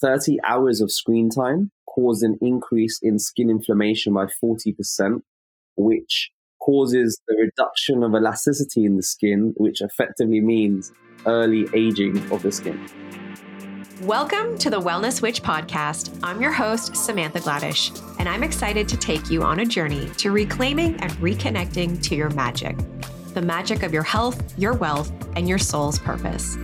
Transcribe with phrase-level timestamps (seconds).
[0.00, 5.20] 30 hours of screen time caused an increase in skin inflammation by 40%,
[5.76, 6.30] which
[6.62, 10.90] causes the reduction of elasticity in the skin, which effectively means
[11.26, 12.80] early aging of the skin.
[14.02, 16.18] Welcome to the Wellness Witch podcast.
[16.22, 20.30] I'm your host, Samantha Gladish, and I'm excited to take you on a journey to
[20.30, 22.76] reclaiming and reconnecting to your magic
[23.34, 26.56] the magic of your health, your wealth, and your soul's purpose.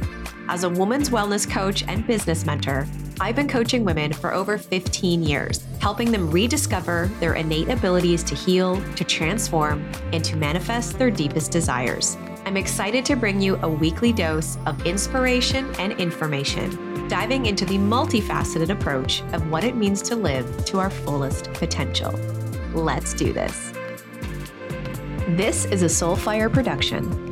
[0.48, 5.22] As a woman's wellness coach and business mentor, I've been coaching women for over 15
[5.22, 11.10] years, helping them rediscover their innate abilities to heal, to transform, and to manifest their
[11.10, 12.18] deepest desires.
[12.44, 17.78] I'm excited to bring you a weekly dose of inspiration and information, diving into the
[17.78, 22.12] multifaceted approach of what it means to live to our fullest potential.
[22.74, 23.72] Let's do this.
[25.30, 27.25] This is a Soulfire production.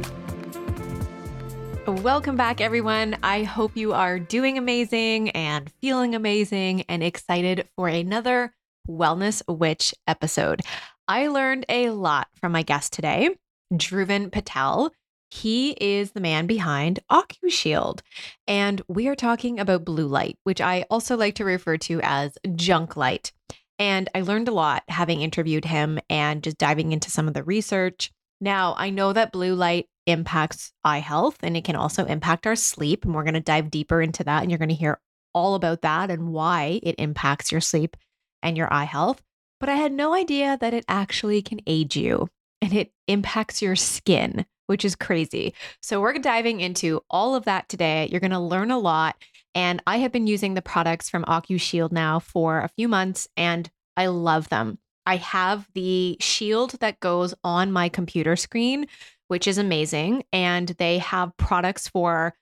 [1.87, 3.19] Welcome back, everyone.
[3.23, 8.55] I hope you are doing amazing and feeling amazing and excited for another
[8.88, 10.62] Wellness Witch episode.
[11.09, 13.36] I learned a lot from my guest today,
[13.70, 14.92] Dhruvin Patel.
[15.31, 18.00] He is the man behind OcuShield.
[18.48, 22.39] And we are talking about blue light, which I also like to refer to as
[22.55, 23.31] junk light.
[23.78, 27.42] And I learned a lot having interviewed him and just diving into some of the
[27.42, 28.11] research.
[28.45, 32.55] Now, I know that blue light impacts eye health and it can also impact our
[32.55, 33.06] sleep.
[33.06, 34.42] And we're going to dive deeper into that.
[34.42, 35.00] And you're going to hear
[35.33, 37.97] all about that and why it impacts your sleep
[38.42, 39.22] and your eye health.
[39.61, 42.28] But I had no idea that it actually can age you
[42.61, 45.55] and it impacts your skin, which is crazy.
[45.81, 48.11] So, we're diving into all of that today.
[48.11, 49.17] You're going to learn a lot.
[49.55, 53.70] And I have been using the products from OcuShield now for a few months and
[53.97, 54.81] I love them.
[55.06, 58.86] I have the shield that goes on my computer screen,
[59.28, 60.24] which is amazing.
[60.33, 62.34] And they have products for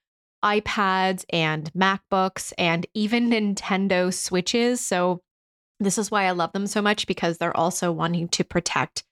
[0.43, 4.81] iPads and MacBooks and even Nintendo Switches.
[4.81, 5.21] So,
[5.79, 9.03] this is why I love them so much because they're also wanting to protect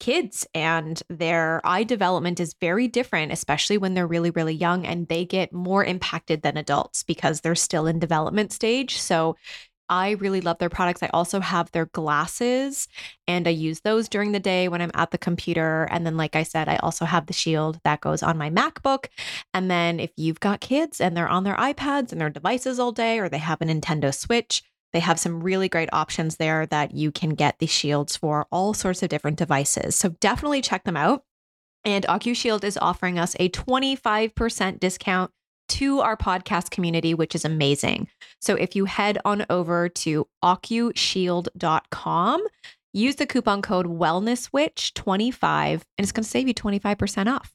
[0.00, 5.08] kids and their eye development is very different, especially when they're really, really young and
[5.08, 8.98] they get more impacted than adults because they're still in development stage.
[8.98, 9.36] So
[9.88, 11.02] I really love their products.
[11.02, 12.88] I also have their glasses
[13.26, 15.84] and I use those during the day when I'm at the computer.
[15.90, 19.06] And then, like I said, I also have the shield that goes on my MacBook.
[19.52, 22.92] And then, if you've got kids and they're on their iPads and their devices all
[22.92, 24.62] day, or they have a Nintendo Switch,
[24.92, 28.74] they have some really great options there that you can get the shields for all
[28.74, 29.96] sorts of different devices.
[29.96, 31.24] So definitely check them out.
[31.84, 35.30] And OcuShield is offering us a 25% discount
[35.68, 38.08] to our podcast community, which is amazing.
[38.40, 42.46] So if you head on over to ocushield.com,
[42.92, 47.52] use the coupon code wellnesswitch25 and it's going to save you 25% off.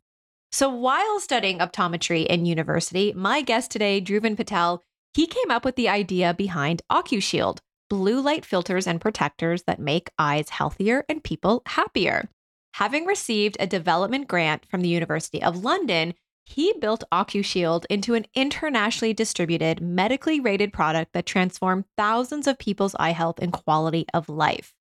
[0.52, 4.84] So while studying optometry in university, my guest today, Dhruvin Patel,
[5.14, 7.59] he came up with the idea behind OcuShield,
[7.90, 12.30] blue light filters and protectors that make eyes healthier and people happier.
[12.76, 16.14] Having received a development grant from the University of London,
[16.49, 22.95] he built OcuShield into an internationally distributed, medically rated product that transformed thousands of people's
[22.99, 24.73] eye health and quality of life.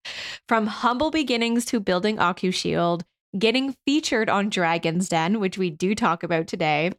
[0.49, 3.03] From humble beginnings to building OcuShield,
[3.39, 6.93] getting featured on Dragon's Den, which we do talk about today,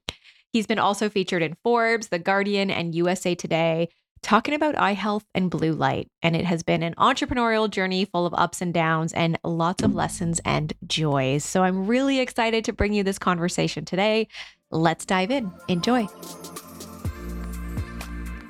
[0.51, 3.89] He's been also featured in Forbes, The Guardian, and USA Today,
[4.21, 6.09] talking about eye health and blue light.
[6.21, 9.95] And it has been an entrepreneurial journey full of ups and downs and lots of
[9.95, 11.43] lessons and joys.
[11.45, 14.27] So I'm really excited to bring you this conversation today.
[14.71, 15.51] Let's dive in.
[15.67, 16.07] Enjoy.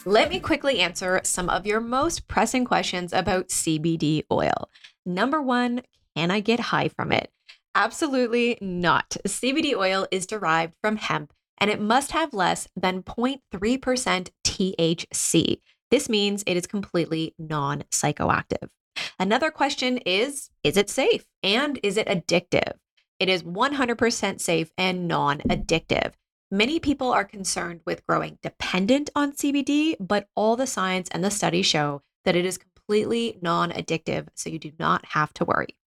[0.06, 4.70] Let me quickly answer some of your most pressing questions about CBD oil.
[5.06, 5.82] Number one,
[6.16, 7.32] can I get high from it?
[7.76, 9.18] Absolutely not.
[9.28, 15.62] CBD oil is derived from hemp and it must have less than 0.3% THC.
[15.92, 18.70] This means it is completely non psychoactive.
[19.18, 22.74] Another question is Is it safe and is it addictive?
[23.20, 26.14] It is 100% safe and non addictive.
[26.52, 31.30] Many people are concerned with growing dependent on CBD, but all the science and the
[31.30, 35.78] studies show that it is completely non addictive, so you do not have to worry.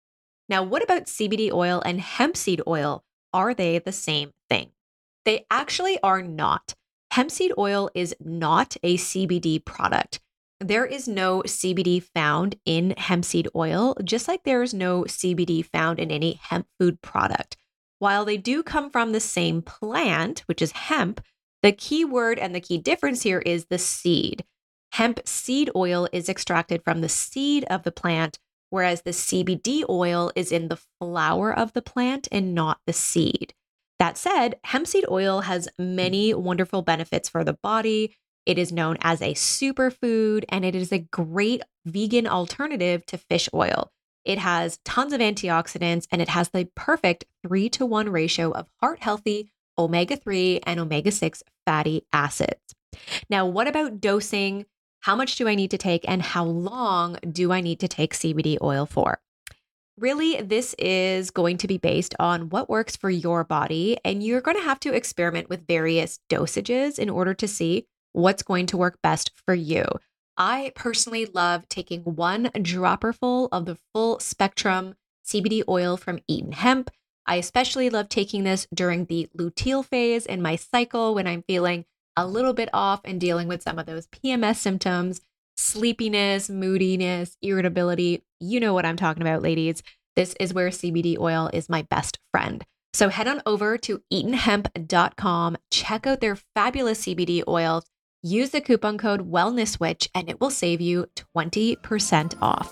[0.48, 3.04] Now, what about CBD oil and hemp seed oil?
[3.32, 4.70] Are they the same thing?
[5.24, 6.74] They actually are not.
[7.12, 10.18] Hemp seed oil is not a CBD product.
[10.60, 15.62] There is no CBD found in hemp seed oil, just like there is no CBD
[15.62, 17.58] found in any hemp food product.
[17.98, 21.20] While they do come from the same plant, which is hemp,
[21.62, 24.42] the key word and the key difference here is the seed.
[24.92, 28.38] Hemp seed oil is extracted from the seed of the plant,
[28.70, 33.52] whereas the CBD oil is in the flower of the plant and not the seed.
[34.02, 36.42] That said, hemp seed oil has many mm-hmm.
[36.42, 38.16] wonderful benefits for the body.
[38.44, 43.48] It is known as a superfood and it is a great vegan alternative to fish
[43.54, 43.92] oil.
[44.24, 48.66] It has tons of antioxidants and it has the perfect three to one ratio of
[48.80, 52.74] heart healthy omega 3 and omega 6 fatty acids.
[53.30, 54.66] Now, what about dosing?
[55.02, 58.14] How much do I need to take and how long do I need to take
[58.14, 59.20] CBD oil for?
[59.98, 64.40] Really, this is going to be based on what works for your body, and you're
[64.40, 68.76] going to have to experiment with various dosages in order to see what's going to
[68.76, 69.84] work best for you.
[70.36, 74.94] I personally love taking one dropperful of the full spectrum
[75.26, 76.90] CBD oil from Eton Hemp.
[77.26, 81.84] I especially love taking this during the luteal phase in my cycle when I'm feeling
[82.16, 85.20] a little bit off and dealing with some of those PMS symptoms,
[85.56, 88.22] sleepiness, moodiness, irritability.
[88.40, 89.82] You know what I'm talking about, ladies.
[90.16, 92.64] This is where CBD oil is my best friend.
[92.92, 97.84] So head on over to etonhemp.com, check out their fabulous CBD oils,
[98.22, 101.06] use the coupon code WellnessWitch, and it will save you
[101.36, 102.70] 20% off.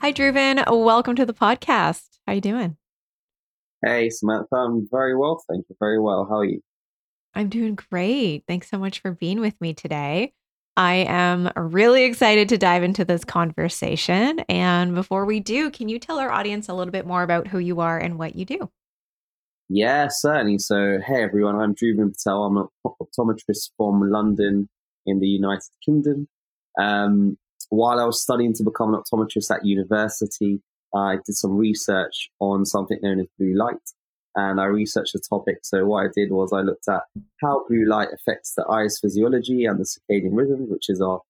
[0.00, 0.62] Hi, Dhruvin.
[0.84, 2.02] Welcome to the podcast.
[2.26, 2.76] How you doing?
[3.84, 4.54] Hey, Samantha.
[4.54, 5.76] I'm very well, thank you.
[5.80, 6.26] Very well.
[6.30, 6.60] How are you?
[7.34, 8.44] I'm doing great.
[8.46, 10.32] Thanks so much for being with me today.
[10.76, 14.40] I am really excited to dive into this conversation.
[14.48, 17.58] And before we do, can you tell our audience a little bit more about who
[17.58, 18.70] you are and what you do?
[19.68, 20.58] Yeah, certainly.
[20.58, 22.44] So, hey everyone, I'm Dhruvin Patel.
[22.44, 24.68] I'm an optometrist from London
[25.06, 26.28] in the United Kingdom.
[26.78, 27.38] Um,
[27.70, 30.60] while I was studying to become an optometrist at university,
[30.94, 33.80] I did some research on something known as blue light
[34.36, 35.58] and I researched the topic.
[35.62, 37.02] So what I did was I looked at
[37.40, 41.20] how blue light affects the eye's physiology and the circadian rhythm, which is our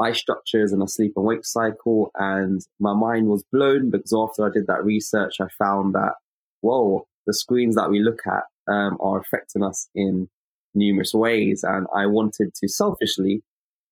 [0.00, 2.10] eye structures and our sleep and wake cycle.
[2.16, 6.14] And my mind was blown because after I did that research, I found that,
[6.60, 10.28] whoa, the screens that we look at um, are affecting us in
[10.74, 11.64] numerous ways.
[11.64, 13.42] And I wanted to selfishly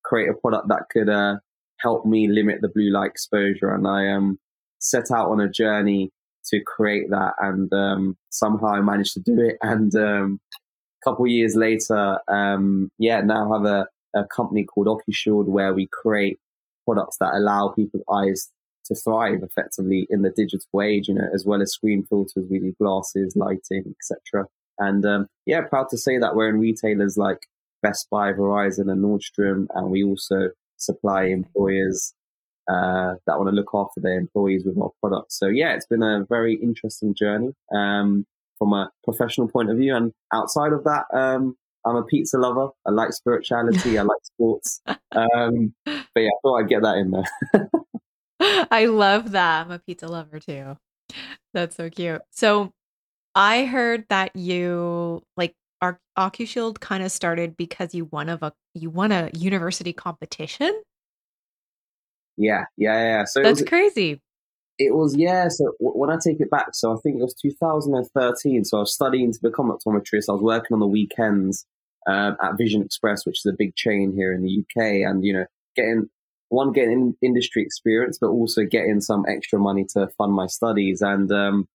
[0.04, 1.36] create a product that could uh,
[1.78, 3.72] help me limit the blue light exposure.
[3.72, 4.38] And I um,
[4.78, 6.10] set out on a journey
[6.46, 9.56] to create that, and um, somehow I managed to do it.
[9.62, 15.46] And um, a couple years later, um, yeah, now have a, a company called OcuShield
[15.46, 16.38] where we create
[16.84, 18.50] products that allow people's eyes
[18.86, 22.58] to thrive effectively in the digital age, you know, as well as screen filters, we
[22.58, 24.46] do glasses, lighting, etc.
[24.78, 27.46] And um, yeah, proud to say that we're in retailers like
[27.82, 32.14] Best Buy, Verizon, and Nordstrom, and we also supply employers
[32.68, 35.38] uh, that want to look after their employees with our products.
[35.38, 38.26] So yeah, it's been a very interesting journey um,
[38.58, 39.94] from a professional point of view.
[39.94, 42.68] And outside of that, um, I'm a pizza lover.
[42.86, 43.98] I like spirituality.
[43.98, 44.80] I like sports.
[45.14, 47.68] Um, but yeah, I thought I'd get that in there.
[48.70, 49.66] I love that.
[49.66, 50.78] I'm a pizza lover too.
[51.52, 52.22] That's so cute.
[52.30, 52.72] So
[53.34, 58.54] I heard that you like our OcuShield kind of started because you won of a
[58.74, 60.82] you won a university competition.
[62.36, 63.24] Yeah, yeah, yeah.
[63.24, 64.20] So that's it was, crazy.
[64.78, 65.48] It was yeah.
[65.48, 68.64] So w- when I take it back, so I think it was 2013.
[68.64, 70.28] So I was studying to become an optometrist.
[70.28, 71.66] I was working on the weekends
[72.06, 75.32] um, at Vision Express, which is a big chain here in the UK, and you
[75.32, 75.46] know,
[75.76, 76.08] getting
[76.48, 81.00] one getting industry experience, but also getting some extra money to fund my studies.
[81.00, 81.66] And um,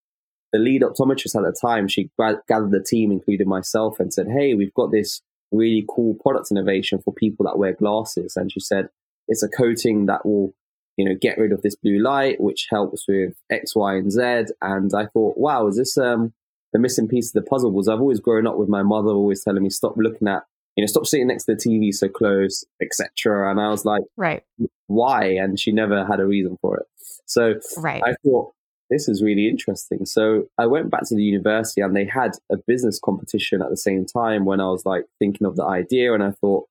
[0.54, 4.54] the lead optometrist at the time, she gathered the team, including myself, and said, "Hey,
[4.56, 5.22] we've got this
[5.52, 8.90] really cool product innovation for people that wear glasses." And she said,
[9.28, 10.54] it's a coating that will,
[10.96, 14.54] you know, get rid of this blue light, which helps with X, Y, and Z.
[14.62, 16.34] And I thought, wow, is this um,
[16.74, 17.72] the missing piece of the puzzle?
[17.72, 20.44] Was I've always grown up with my mother always telling me, stop looking at,
[20.76, 23.52] you know, stop sitting next to the TV so close, etc.
[23.52, 24.44] And I was like, right,
[24.88, 25.26] why?
[25.26, 26.86] And she never had a reason for it.
[27.26, 28.02] So right.
[28.04, 28.54] I thought,
[28.90, 30.06] this is really interesting.
[30.06, 33.78] So I went back to the university and they had a business competition at the
[33.78, 36.14] same time when I was like thinking of the idea.
[36.14, 36.68] And I thought,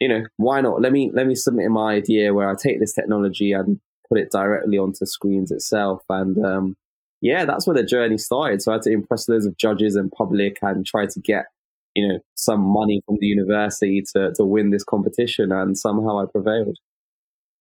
[0.00, 0.80] you know, why not?
[0.80, 4.30] Let me let me submit my idea where I take this technology and put it
[4.30, 6.02] directly onto screens itself.
[6.08, 6.76] And um,
[7.20, 8.62] yeah, that's where the journey started.
[8.62, 11.46] So I had to impress loads of judges and public and try to get
[11.94, 16.26] you know some money from the university to to win this competition, and somehow I
[16.26, 16.78] prevailed.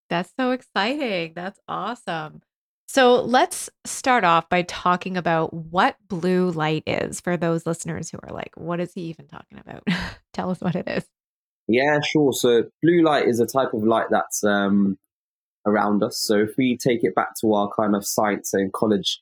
[0.10, 1.34] That's so exciting.
[1.36, 2.42] That's awesome.
[2.88, 8.20] So let's start off by talking about what blue light is for those listeners who
[8.22, 9.88] are like, what is he even talking about?
[10.34, 11.04] Tell us what it is.
[11.68, 12.34] Yeah, sure.
[12.34, 14.98] So blue light is a type of light that's um,
[15.66, 16.20] around us.
[16.20, 19.22] So if we take it back to our kind of science and college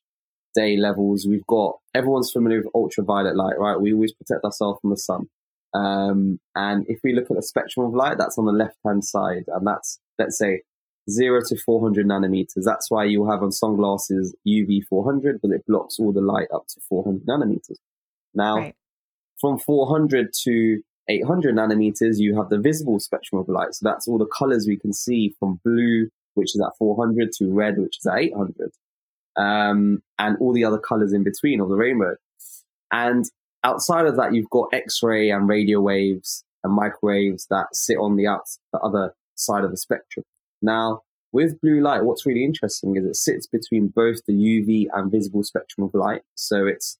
[0.56, 3.80] day levels, we've got everyone's familiar with ultraviolet light, right?
[3.80, 5.28] We always protect ourselves from the sun.
[5.74, 9.06] Um, and if we look at the spectrum of light, that's on the left hand
[9.06, 10.64] side, and that's let's say
[11.10, 12.64] zero to 400 nanometers.
[12.66, 16.68] That's why you have on sunglasses UV 400, but it blocks all the light up
[16.70, 17.78] to 400 nanometers.
[18.34, 18.76] Now, right.
[19.40, 23.76] from 400 to 800 nanometers, you have the visible spectrum of light.
[23.76, 27.54] So that's all the colors we can see from blue, which is at 400, to
[27.54, 28.72] red, which is at 800,
[29.36, 32.16] um, and all the other colors in between of the rainbow.
[32.92, 33.26] And
[33.64, 38.28] outside of that, you've got X-ray and radio waves and microwaves that sit on the,
[38.72, 40.26] the other side of the spectrum.
[40.62, 41.02] Now,
[41.32, 45.44] with blue light, what's really interesting is it sits between both the UV and visible
[45.44, 46.22] spectrum of light.
[46.36, 46.98] So it's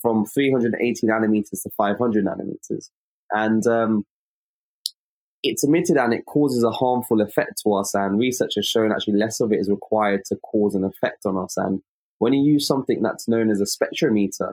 [0.00, 2.90] from 380 nanometers to 500 nanometers.
[3.32, 4.04] And um,
[5.42, 7.94] it's emitted and it causes a harmful effect to us.
[7.94, 11.36] And research has shown actually less of it is required to cause an effect on
[11.36, 11.56] us.
[11.56, 11.82] And
[12.18, 14.52] when you use something that's known as a spectrometer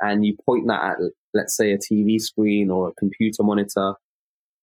[0.00, 0.96] and you point that at,
[1.32, 3.94] let's say, a TV screen or a computer monitor,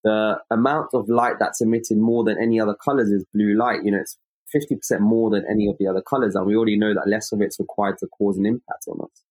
[0.03, 3.83] the amount of light that's emitted more than any other colors is blue light.
[3.83, 4.17] You know, it's
[4.53, 6.35] 50% more than any of the other colors.
[6.35, 9.23] And we already know that less of it's required to cause an impact on us.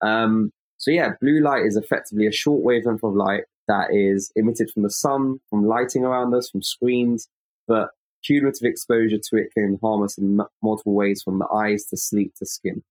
[0.00, 4.70] Um, so yeah, blue light is effectively a short wavelength of light that is emitted
[4.70, 7.28] from the sun, from lighting around us, from screens,
[7.68, 7.90] but
[8.24, 11.96] cumulative exposure to it can harm us in m- multiple ways from the eyes to
[11.96, 12.82] sleep to skin.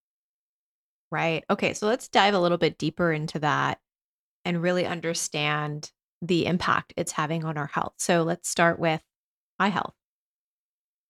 [1.11, 1.43] Right.
[1.49, 1.73] Okay.
[1.73, 3.79] So let's dive a little bit deeper into that
[4.45, 7.93] and really understand the impact it's having on our health.
[7.97, 9.01] So let's start with
[9.59, 9.93] eye health.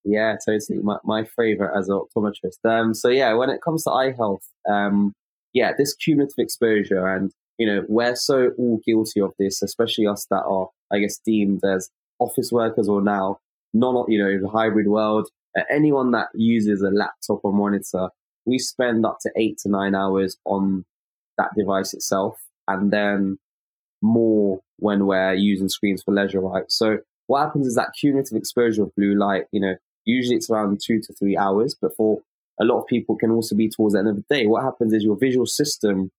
[0.04, 0.80] Yeah, totally.
[0.82, 2.64] My, my favorite as an optometrist.
[2.64, 5.14] Um, so yeah, when it comes to eye health, um,
[5.52, 10.26] yeah, this cumulative exposure and, you know, we're so all guilty of this, especially us
[10.30, 13.38] that are, I guess, deemed as office workers or now
[13.74, 15.28] non, you know, in the hybrid world.
[15.58, 18.08] Uh, anyone that uses a laptop or monitor,
[18.46, 20.84] we spend up to eight to nine hours on
[21.38, 22.38] that device itself.
[22.68, 23.38] And then
[24.00, 26.64] more when we're using screens for leisure, right?
[26.68, 30.80] So what happens is that cumulative exposure of blue light, you know, usually it's around
[30.84, 32.20] two to three hours, but for
[32.60, 34.46] a lot of people can also be towards the end of the day.
[34.46, 36.10] What happens is your visual system,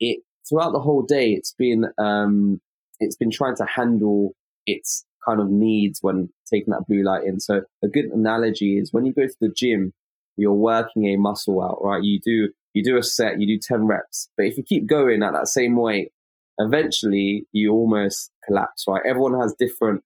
[0.00, 2.60] it throughout the whole day, it's been um,
[3.00, 4.34] it's been trying to handle
[4.66, 7.40] its kind of needs when taking that blue light in.
[7.40, 9.92] So a good analogy is when you go to the gym,
[10.36, 12.02] you're working a muscle out, right?
[12.02, 15.22] You do you do a set, you do ten reps, but if you keep going
[15.22, 16.10] at that same weight,
[16.58, 19.02] eventually you almost collapse, right?
[19.06, 20.02] Everyone has different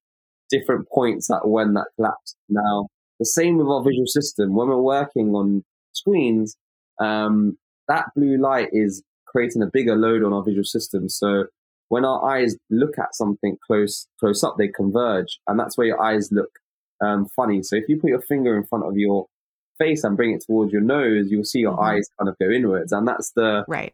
[0.49, 2.35] different points that when that collapse.
[2.49, 2.87] Now,
[3.19, 4.55] the same with our visual system.
[4.55, 5.63] When we're working on
[5.93, 6.55] screens,
[6.99, 11.09] um, that blue light is creating a bigger load on our visual system.
[11.09, 11.45] So
[11.89, 16.01] when our eyes look at something close close up, they converge, and that's where your
[16.01, 16.49] eyes look
[17.01, 17.63] um, funny.
[17.63, 19.27] So if you put your finger in front of your
[19.77, 21.97] face and bring it towards your nose, you'll see your mm-hmm.
[21.97, 23.93] eyes kind of go inwards, and that's the right.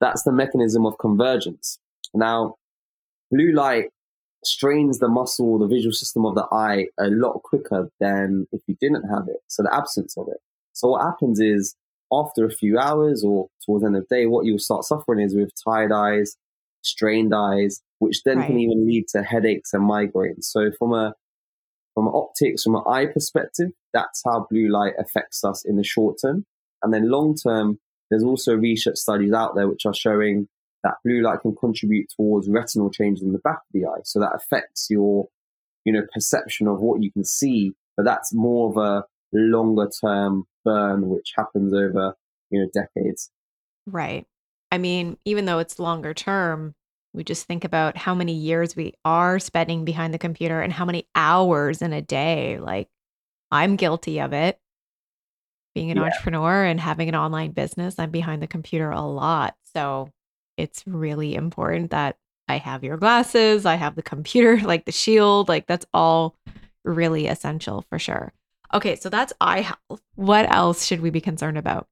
[0.00, 1.78] That's the mechanism of convergence.
[2.14, 2.56] Now,
[3.30, 3.90] blue light
[4.44, 8.76] strains the muscle, the visual system of the eye a lot quicker than if you
[8.80, 9.38] didn't have it.
[9.48, 10.38] So the absence of it.
[10.72, 11.74] So what happens is
[12.20, 15.20] after a few hours or towards the end of the day, what you'll start suffering
[15.20, 16.36] is with tired eyes,
[16.82, 18.46] strained eyes, which then right.
[18.46, 20.44] can even lead to headaches and migraines.
[20.44, 21.14] So from a
[21.94, 26.16] from optics, from an eye perspective, that's how blue light affects us in the short
[26.20, 26.44] term.
[26.82, 27.78] And then long term,
[28.10, 30.48] there's also research studies out there which are showing
[30.82, 34.02] that blue light can contribute towards retinal changes in the back of the eye.
[34.04, 35.28] So that affects your,
[35.84, 37.72] you know, perception of what you can see.
[37.96, 39.04] But that's more of a
[39.40, 42.14] longer term burn, which happens over,
[42.50, 43.30] you know, decades.
[43.86, 44.26] Right.
[44.70, 46.74] I mean, even though it's longer term,
[47.12, 50.84] we just think about how many years we are spending behind the computer and how
[50.84, 52.58] many hours in a day.
[52.58, 52.88] Like,
[53.50, 54.58] I'm guilty of it.
[55.74, 56.04] Being an yeah.
[56.04, 59.54] entrepreneur and having an online business, I'm behind the computer a lot.
[59.74, 60.10] So
[60.56, 62.16] it's really important that
[62.48, 66.36] I have your glasses, I have the computer, like the shield, like that's all
[66.84, 68.32] really essential for sure.
[68.72, 70.02] Okay, so that's eye health.
[70.14, 71.86] What else should we be concerned about?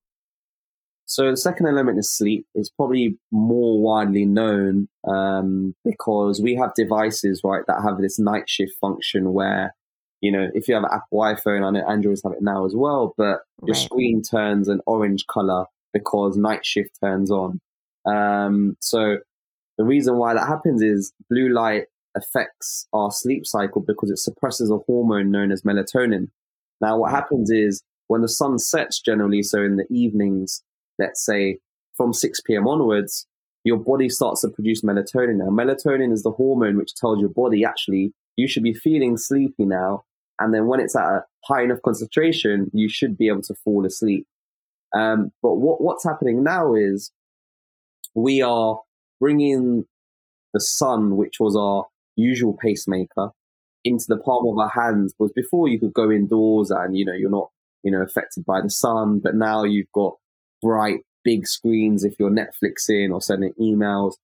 [1.07, 2.47] So the second element is sleep.
[2.55, 8.49] is probably more widely known um, because we have devices, right, that have this night
[8.49, 9.75] shift function where,
[10.21, 12.75] you know, if you have an Apple iPhone, I know Androids have it now as
[12.75, 13.76] well, but your right.
[13.76, 17.61] screen turns an orange color because night shift turns on.
[18.07, 19.19] Um, so
[19.76, 21.87] the reason why that happens is blue light
[22.17, 26.29] affects our sleep cycle because it suppresses a hormone known as melatonin.
[26.82, 30.62] Now, what happens is when the sun sets generally, so in the evenings,
[30.98, 31.58] let's say
[31.96, 32.66] from 6 p.m.
[32.66, 33.26] onwards,
[33.64, 35.36] your body starts to produce melatonin.
[35.36, 39.64] Now, melatonin is the hormone which tells your body actually you should be feeling sleepy
[39.64, 40.04] now.
[40.40, 43.86] And then when it's at a high enough concentration, you should be able to fall
[43.86, 44.26] asleep.
[44.94, 47.12] Um, but what, what's happening now is
[48.14, 48.80] we are
[49.20, 49.84] bringing
[50.52, 51.86] the sun, which was our
[52.16, 53.30] usual pacemaker,
[53.84, 55.12] into the palm of our hands.
[55.12, 57.50] Because before you could go indoors and you know you're not
[57.82, 60.16] you know affected by the sun, but now you've got
[60.60, 64.14] bright big screens if you're Netflixing or sending emails,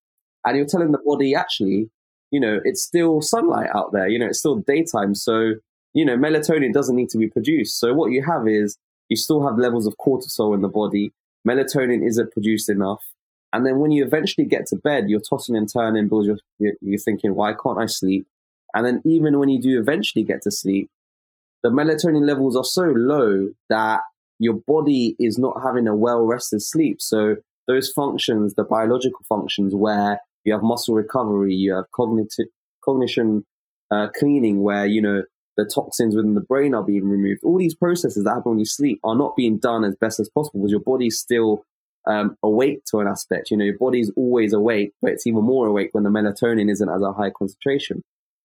[0.45, 1.91] and you're telling the body actually
[2.31, 4.09] you know, it's still sunlight out there.
[4.09, 5.15] You know, it's still daytime.
[5.15, 5.55] So,
[5.95, 7.79] you know, melatonin doesn't need to be produced.
[7.79, 8.77] So what you have is
[9.09, 11.13] you still have levels of cortisol in the body.
[11.47, 13.03] Melatonin isn't produced enough.
[13.53, 16.27] And then when you eventually get to bed, you're tossing and turning because
[16.59, 18.27] you're, you're thinking, why can't I sleep?
[18.75, 20.91] And then even when you do eventually get to sleep,
[21.63, 24.01] the melatonin levels are so low that
[24.39, 27.01] your body is not having a well rested sleep.
[27.01, 32.47] So those functions, the biological functions where you have muscle recovery, you have cognitive
[32.85, 33.45] cognition
[33.91, 35.23] uh, cleaning, where you know
[35.57, 37.43] the toxins within the brain are being removed.
[37.43, 40.29] All these processes that happen when you sleep are not being done as best as
[40.29, 41.65] possible because your body's still
[42.07, 43.51] um, awake to an aspect.
[43.51, 46.89] You know, your body's always awake, but it's even more awake when the melatonin isn't
[46.89, 48.03] at a high concentration.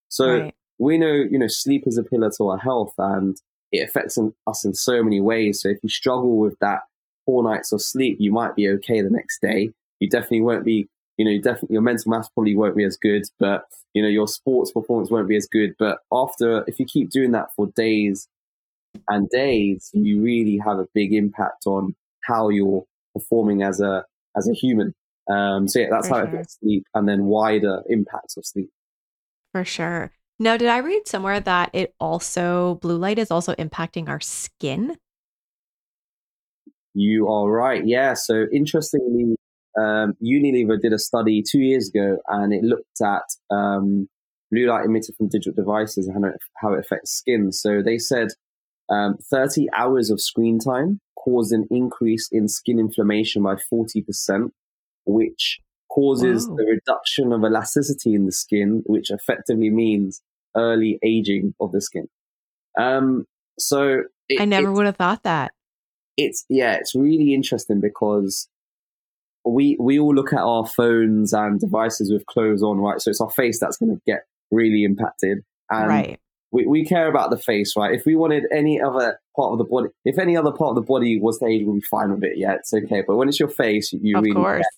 [0.08, 0.54] So right.
[0.78, 3.36] we know, you know, sleep is a pillar to our health and
[3.72, 5.60] it affects us in so many ways.
[5.60, 6.82] So if you struggle with that
[7.26, 9.70] four nights of sleep, you might be okay the next day.
[10.00, 13.24] You definitely won't be, you know, definitely your mental math probably won't be as good,
[13.38, 15.74] but you know, your sports performance won't be as good.
[15.78, 18.28] But after, if you keep doing that for days
[19.08, 21.94] and days, you really have a big impact on
[22.24, 22.84] how you're
[23.14, 24.04] performing as a
[24.36, 24.94] as a human.
[25.30, 26.28] Um, so yeah, that's for how sure.
[26.28, 28.70] it affects sleep, and then wider impacts of sleep.
[29.54, 30.10] For sure.
[30.40, 34.96] Now, did I read somewhere that it also blue light is also impacting our skin?
[36.92, 37.86] You are right.
[37.86, 38.14] Yeah.
[38.14, 39.36] So interestingly,
[39.78, 44.08] um, Unilever did a study two years ago, and it looked at um,
[44.50, 46.24] blue light emitted from digital devices and
[46.56, 47.52] how it, affects skin.
[47.52, 48.30] So they said
[48.90, 54.50] um, 30 hours of screen time caused an increase in skin inflammation by 40%,
[55.06, 55.60] which
[55.94, 56.56] causes wow.
[56.56, 60.22] the reduction of elasticity in the skin, which effectively means
[60.56, 62.08] early aging of the skin.
[62.78, 63.26] Um,
[63.58, 65.52] so it, I never would have thought that.
[66.16, 68.48] It's yeah, it's really interesting because
[69.44, 73.00] we we all look at our phones and devices with clothes on, right?
[73.00, 75.38] So it's our face that's going to get really impacted,
[75.70, 76.20] and right.
[76.50, 77.94] we we care about the face, right?
[77.94, 80.82] If we wanted any other part of the body, if any other part of the
[80.82, 82.34] body was to age, we'll be fine with it.
[82.36, 83.02] Yeah, it's okay.
[83.06, 84.62] But when it's your face, you of really course.
[84.62, 84.70] care.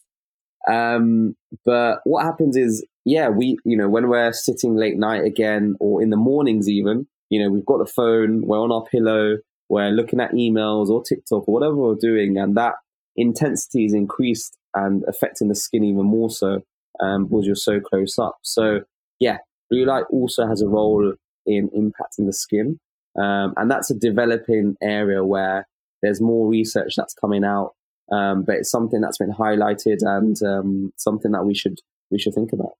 [0.67, 5.77] Um, but what happens is, yeah, we, you know, when we're sitting late night again
[5.81, 9.39] or in the mornings even, you know, we've got the phone, we're on our pillow,
[9.69, 12.75] we're looking at emails or TikTok or whatever we're doing, and that
[13.17, 16.61] intensity is increased and affecting the skin even more so
[17.01, 18.37] um, because you're so close up.
[18.43, 18.81] So,
[19.19, 19.39] yeah,
[19.71, 21.15] blue light also has a role
[21.47, 22.79] in impacting the skin.
[23.19, 25.67] Um, and that's a developing area where
[26.03, 27.73] there's more research that's coming out
[28.13, 32.35] um, but it's something that's been highlighted and um, something that we should we should
[32.35, 32.73] think about.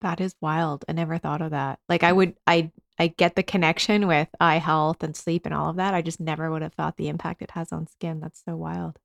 [0.00, 0.84] That is wild.
[0.88, 1.80] I never thought of that.
[1.88, 5.70] Like I would I I get the connection with eye health and sleep and all
[5.70, 5.94] of that.
[5.94, 8.20] I just never would have thought the impact it has on skin.
[8.20, 8.98] That's so wild.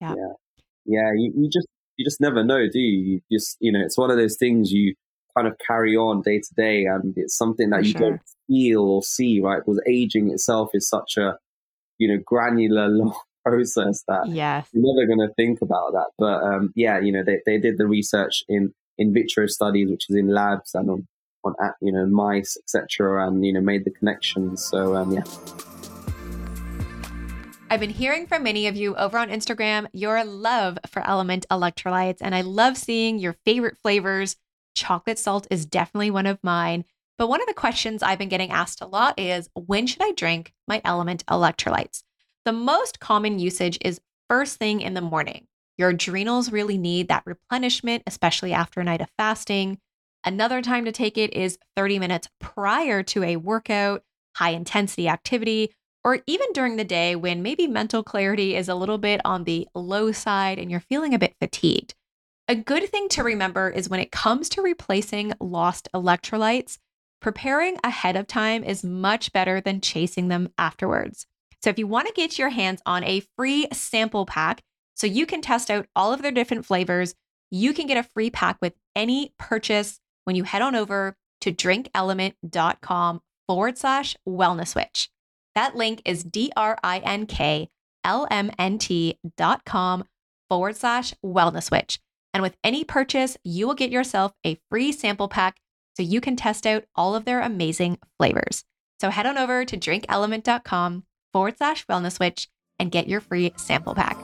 [0.00, 0.14] Yeah.
[0.16, 0.32] Yeah.
[0.86, 1.10] Yeah.
[1.16, 3.20] You, you just you just never know, do you?
[3.30, 4.94] You just you know, it's one of those things you
[5.36, 8.00] kind of carry on day to day and it's something that For you sure.
[8.00, 9.60] don't feel or see, right?
[9.64, 11.38] Because aging itself is such a
[11.98, 14.68] you know granular long process that yes.
[14.72, 16.06] you're never going to think about that.
[16.18, 20.08] But um, yeah, you know, they, they did the research in in vitro studies, which
[20.08, 21.06] is in labs and on
[21.44, 24.64] on you know mice, etc., and you know made the connections.
[24.64, 25.22] So um, yeah.
[27.70, 32.18] I've been hearing from many of you over on Instagram your love for LMNT electrolytes,
[32.20, 34.36] and I love seeing your favorite flavors.
[34.74, 36.84] Chocolate salt is definitely one of mine.
[37.16, 40.12] But one of the questions I've been getting asked a lot is when should I
[40.12, 42.02] drink my LMNT electrolytes?
[42.44, 45.46] The most common usage is first thing in the morning.
[45.78, 49.78] Your adrenals really need that replenishment, especially after a night of fasting.
[50.24, 54.02] Another time to take it is 30 minutes prior to a workout,
[54.36, 55.72] high intensity activity,
[56.04, 59.66] or even during the day when maybe mental clarity is a little bit on the
[59.74, 61.94] low side and you're feeling a bit fatigued.
[62.46, 66.76] A good thing to remember is when it comes to replacing lost electrolytes,
[67.22, 71.26] preparing ahead of time is much better than chasing them afterwards.
[71.64, 74.62] So if you want to get your hands on a free sample pack
[74.94, 77.14] so you can test out all of their different flavors,
[77.50, 81.50] you can get a free pack with any purchase when you head on over to
[81.50, 85.08] drinkelement.com forward slash wellness witch.
[85.54, 87.70] That link is D R I N K
[88.04, 90.04] L M N T dot com
[90.50, 91.98] forward slash wellness witch.
[92.34, 95.56] And with any purchase, you will get yourself a free sample pack
[95.96, 98.64] so you can test out all of their amazing flavors.
[99.00, 103.94] So head on over to drinkelement.com forward slash wellness witch and get your free sample
[103.94, 104.16] pack.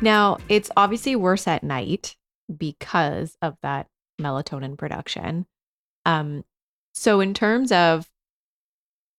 [0.00, 2.16] Now, it's obviously worse at night
[2.56, 3.88] because of that
[4.20, 5.46] melatonin production.
[6.06, 6.44] Um,
[6.94, 8.08] so, in terms of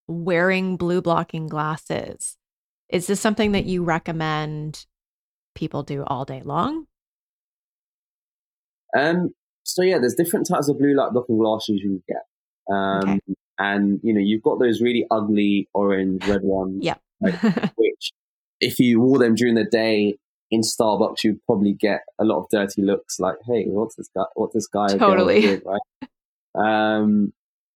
[0.07, 2.37] wearing blue blocking glasses,
[2.89, 4.85] is this something that you recommend
[5.53, 6.87] people do all day long?
[8.97, 9.33] Um,
[9.63, 12.73] so yeah, there's different types of blue light blocking glasses you can get.
[12.73, 13.35] Um, okay.
[13.61, 16.83] And you know, you've got those really ugly orange, red ones.
[16.83, 16.95] Yeah.
[17.21, 18.11] which,
[18.59, 20.17] if you wore them during the day
[20.49, 23.19] in Starbucks, you'd probably get a lot of dirty looks.
[23.19, 24.23] Like, hey, what's this guy?
[24.33, 25.61] What's this guy totally doing,
[26.55, 26.99] right?
[26.99, 27.33] Um,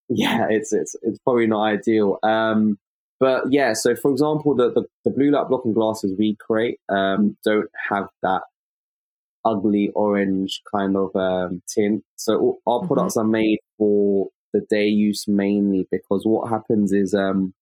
[0.10, 2.17] yeah, it's it's it's probably not ideal.
[2.24, 2.80] Um,
[3.19, 7.38] but yeah, so for example, the, the, the blue light blocking glasses we create um,
[7.45, 8.41] don't have that
[9.45, 12.04] ugly orange kind of um, tint.
[12.15, 12.88] So our mm-hmm.
[12.88, 17.54] products are made for the day use mainly because what happens is, um,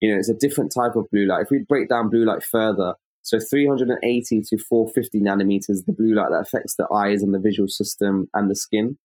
[0.00, 1.42] you know, it's a different type of blue light.
[1.42, 6.30] If we break down blue light further, so 380 to 450 nanometers, the blue light
[6.30, 8.98] that affects the eyes and the visual system and the skin.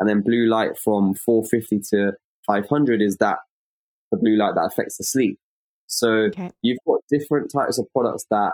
[0.00, 2.12] And then blue light from 450 to
[2.46, 3.38] 500 is that
[4.10, 5.38] the blue light that affects the sleep.
[5.86, 6.50] So okay.
[6.62, 8.52] you've got different types of products that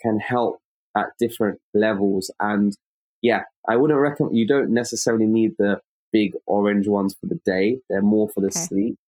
[0.00, 0.58] can help
[0.96, 2.32] at different levels.
[2.40, 2.76] And
[3.22, 5.80] yeah, I wouldn't recommend, you don't necessarily need the
[6.12, 7.80] big orange ones for the day.
[7.88, 8.60] They're more for the okay.
[8.60, 8.98] sleep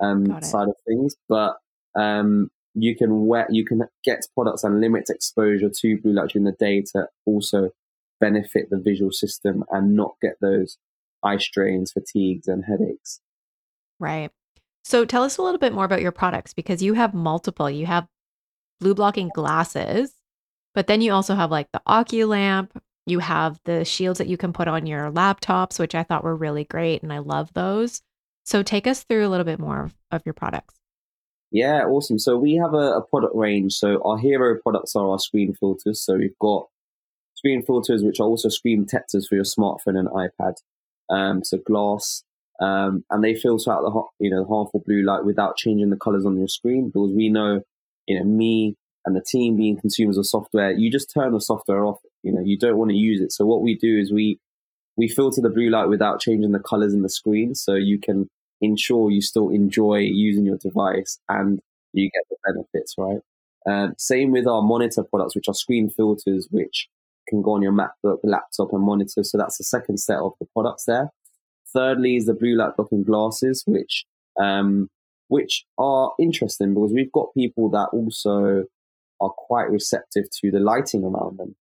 [0.00, 1.14] um, side of things.
[1.28, 1.56] But
[1.94, 6.44] um, you can wear, you can get products and limit exposure to blue light during
[6.44, 7.70] the day to also
[8.20, 10.76] benefit the visual system and not get those
[11.22, 13.20] eye strains, fatigues, and headaches.
[13.98, 14.30] Right.
[14.84, 17.70] So tell us a little bit more about your products because you have multiple.
[17.70, 18.06] You have
[18.80, 20.12] blue blocking glasses,
[20.74, 22.70] but then you also have like the OcuLamp.
[23.10, 26.36] You have the shields that you can put on your laptops, which I thought were
[26.36, 27.02] really great.
[27.02, 28.02] And I love those.
[28.44, 30.74] So take us through a little bit more of, of your products.
[31.52, 32.18] Yeah, awesome.
[32.18, 33.74] So we have a, a, product range.
[33.74, 36.00] So our hero products are our screen filters.
[36.00, 36.68] So we've got
[37.34, 40.54] screen filters, which are also screen protectors for your smartphone and iPad.
[41.10, 42.22] Um, so glass,
[42.60, 45.96] um, and they filter out the hot, you know harmful blue light without changing the
[45.96, 47.62] colors on your screen because we know,
[48.06, 51.84] you know, me and the team being consumers of software, you just turn the software
[51.84, 51.98] off.
[52.22, 53.32] You know, you don't want to use it.
[53.32, 54.38] So what we do is we
[54.96, 58.28] we filter the blue light without changing the colors in the screen, so you can
[58.60, 61.60] ensure you still enjoy using your device and
[61.92, 63.20] you get the benefits, right?
[63.66, 66.88] Um, same with our monitor products, which are screen filters, which
[67.28, 69.22] can go on your MacBook, laptop, and monitor.
[69.22, 71.10] So that's the second set of the products there.
[71.72, 74.04] Thirdly is the blue light blocking glasses, which
[74.38, 74.88] um,
[75.28, 78.64] which are interesting because we've got people that also
[79.20, 81.54] are quite receptive to the lighting around them.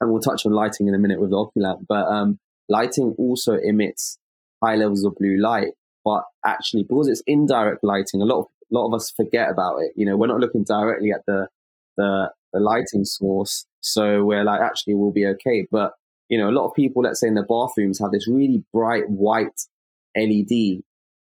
[0.00, 3.54] And we'll touch on lighting in a minute with the OcuLamp, but um, lighting also
[3.54, 4.18] emits
[4.62, 5.72] high levels of blue light.
[6.04, 9.78] But actually, because it's indirect lighting, a lot of a lot of us forget about
[9.78, 9.92] it.
[9.96, 11.48] You know, we're not looking directly at the
[11.96, 15.66] the, the lighting source, so we're like, actually, we'll be okay.
[15.70, 15.92] But
[16.30, 19.08] you know, a lot of people, let's say in their bathrooms, have this really bright
[19.10, 19.60] white
[20.16, 20.82] LED,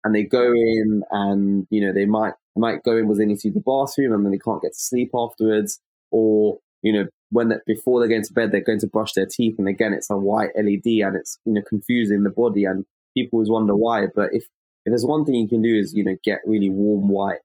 [0.04, 3.60] and they go in and you know they might might go in need to the
[3.60, 5.80] bathroom and then they can't get to sleep afterwards,
[6.12, 9.26] or you know when they, before they go to bed they're going to brush their
[9.26, 12.86] teeth and again it's a white LED and it's you know confusing the body and
[13.16, 14.06] people always wonder why.
[14.14, 14.44] But if
[14.86, 17.40] if there's one thing you can do is you know get really warm white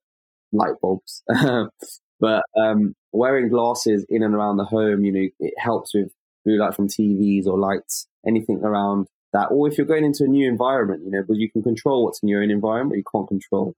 [0.53, 1.23] light bulbs.
[2.21, 6.13] but um, wearing glasses in and around the home, you know, it helps with
[6.45, 9.47] blue light from TVs or lights, anything around that.
[9.47, 12.23] Or if you're going into a new environment, you know, because you can control what's
[12.23, 13.75] in your own environment, you can't control,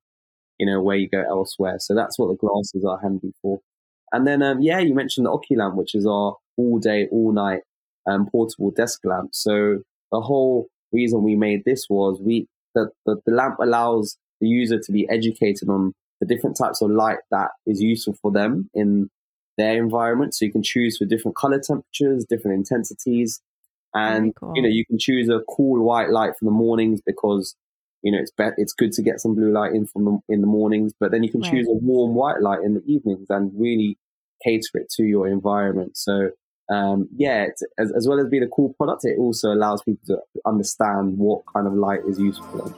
[0.59, 1.77] you know, where you go elsewhere.
[1.79, 3.61] So that's what the glasses are handy for.
[4.15, 7.63] And then, um, yeah, you mentioned the OcuLamp, which is our all day, all night
[8.07, 9.31] um, portable desk lamp.
[9.33, 9.81] So
[10.13, 12.47] the whole reason we made this was we
[12.77, 16.91] the, the, the lamp allows the user to be educated on the different types of
[16.91, 19.11] light that is useful for them in
[19.59, 20.33] their environment.
[20.33, 23.41] So you can choose for different color temperatures, different intensities.
[23.95, 24.53] And, cool.
[24.55, 27.57] you know, you can choose a cool white light for the mornings because,
[28.03, 30.41] you know, it's be- it's good to get some blue light in from the, in
[30.41, 31.51] the mornings, but then you can right.
[31.51, 33.97] choose a warm white light in the evenings and really
[34.45, 35.97] cater it to your environment.
[35.97, 36.31] So,
[36.71, 37.47] um, yeah,
[37.79, 41.43] as, as well as being a cool product, it also allows people to understand what
[41.55, 42.73] kind of light is useful.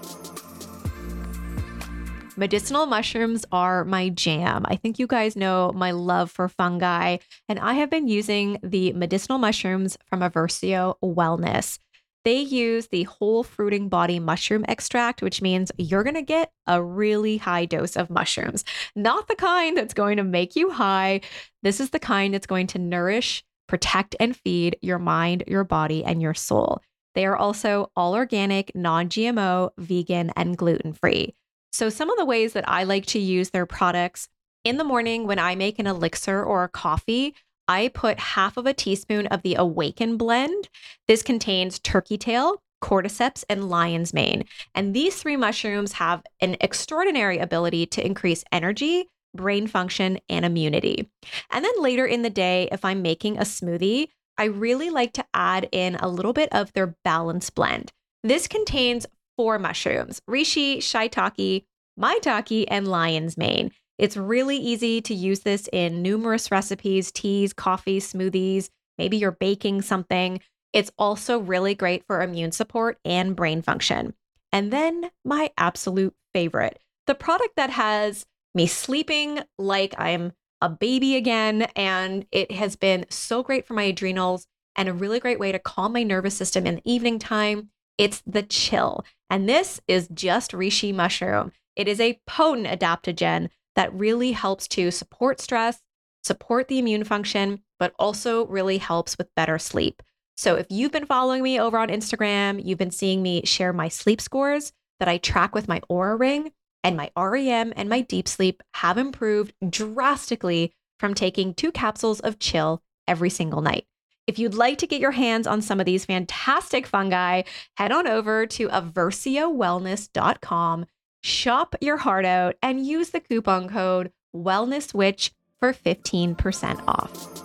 [2.38, 4.66] Medicinal mushrooms are my jam.
[4.68, 7.16] I think you guys know my love for fungi,
[7.48, 11.79] and I have been using the medicinal mushrooms from Aversio Wellness.
[12.27, 16.83] They use the whole fruiting body mushroom extract, which means you're going to get a
[16.83, 18.65] really high dose of mushrooms.
[18.97, 21.21] Not the kind that's going to make you high.
[21.62, 26.03] This is the kind that's going to nourish, protect, and feed your mind, your body,
[26.05, 26.83] and your soul.
[27.15, 31.33] They are also all organic, non GMO, vegan, and gluten free.
[31.71, 34.29] So, some of the ways that I like to use their products
[34.65, 37.37] in the morning when I make an elixir or a coffee,
[37.68, 40.68] I put half of a teaspoon of the Awaken blend.
[41.09, 44.44] This contains turkey tail, cordyceps, and lion's mane.
[44.74, 51.11] And these three mushrooms have an extraordinary ability to increase energy, brain function, and immunity.
[51.50, 55.24] And then later in the day, if I'm making a smoothie, I really like to
[55.35, 57.92] add in a little bit of their balance blend.
[58.22, 61.64] This contains four mushrooms reishi, shiitake,
[61.98, 63.70] maitake, and lion's mane.
[63.99, 68.69] It's really easy to use this in numerous recipes, teas, coffee, smoothies.
[68.99, 70.41] Maybe you're baking something.
[70.73, 74.15] It's also really great for immune support and brain function.
[74.53, 81.17] And then my absolute favorite the product that has me sleeping like I'm a baby
[81.17, 81.63] again.
[81.77, 85.59] And it has been so great for my adrenals and a really great way to
[85.59, 87.71] calm my nervous system in the evening time.
[87.99, 89.05] It's the chill.
[89.31, 91.53] And this is just reishi mushroom.
[91.77, 95.81] It is a potent adaptogen that really helps to support stress,
[96.25, 100.03] support the immune function, but also really helps with better sleep.
[100.37, 103.89] So if you've been following me over on Instagram, you've been seeing me share my
[103.89, 108.27] sleep scores that I track with my Oura ring, and my REM and my deep
[108.29, 113.87] sleep have improved drastically from taking two capsules of chill every single night.
[114.27, 117.43] If you'd like to get your hands on some of these fantastic fungi,
[117.77, 120.87] head on over to aversiowellness.com,
[121.27, 127.43] shop your heart out, and use the coupon code WellnessWitch for 15% off.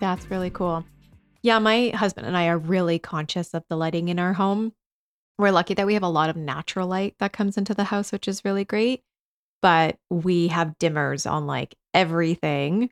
[0.00, 0.84] That's really cool.
[1.42, 4.72] Yeah, my husband and I are really conscious of the lighting in our home
[5.38, 8.12] we're lucky that we have a lot of natural light that comes into the house,
[8.12, 9.02] which is really great.
[9.62, 12.90] But we have dimmers on like everything.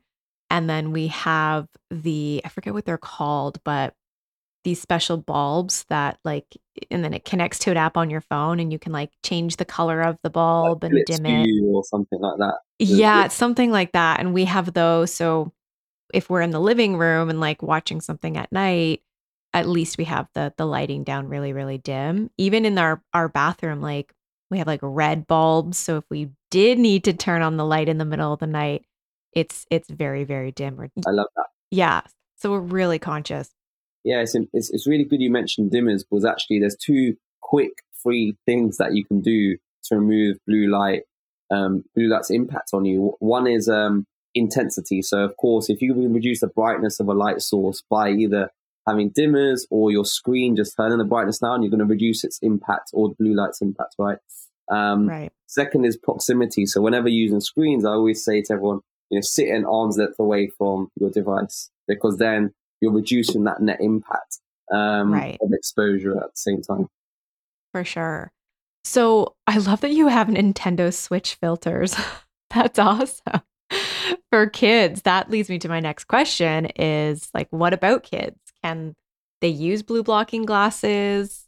[0.49, 3.95] And then we have the, I forget what they're called, but
[4.63, 6.45] these special bulbs that like,
[6.91, 9.57] and then it connects to an app on your phone and you can like change
[9.57, 11.49] the color of the bulb like and dim it.
[11.65, 12.55] Or something like that.
[12.79, 14.19] Yeah, it's something like that.
[14.19, 15.13] And we have those.
[15.13, 15.53] So
[16.13, 19.01] if we're in the living room and like watching something at night,
[19.55, 23.29] at least we have the the lighting down really really dim even in our our
[23.29, 24.13] bathroom like
[24.51, 27.87] we have like red bulbs so if we did need to turn on the light
[27.87, 28.85] in the middle of the night
[29.31, 32.01] it's it's very very dim i love that yeah
[32.35, 33.49] so we're really conscious
[34.05, 38.37] yeah it's, it's, it's really good you mentioned dimmers because actually there's two quick free
[38.45, 41.01] things that you can do to remove blue light
[41.51, 45.93] um, blue light's impact on you one is um, intensity so of course if you
[45.93, 48.49] can reduce the brightness of a light source by either
[48.87, 52.39] having dimmers or your screen just turning the brightness down, you're going to reduce its
[52.41, 54.17] impact or the blue light's impact, right?
[54.69, 55.31] Um, right.
[55.47, 56.65] Second is proximity.
[56.65, 60.19] So whenever using screens, I always say to everyone, you know, sit an arm's length
[60.19, 64.39] away from your device because then you're reducing that net impact
[64.71, 65.37] um, right.
[65.41, 66.87] of exposure at the same time.
[67.71, 68.31] For sure.
[68.83, 71.95] So I love that you have Nintendo Switch filters.
[72.53, 73.41] That's awesome.
[74.31, 78.37] For kids, that leads me to my next question is like, what about kids?
[78.63, 78.95] Can
[79.41, 81.45] they use blue blocking glasses?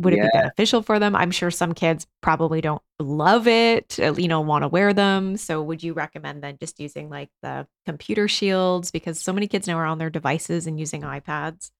[0.00, 0.24] Would yeah.
[0.24, 1.16] it be beneficial for them?
[1.16, 5.36] I'm sure some kids probably don't love it, uh, you know, want to wear them.
[5.36, 9.66] So would you recommend then just using like the computer shields because so many kids
[9.66, 11.70] now are on their devices and using iPads?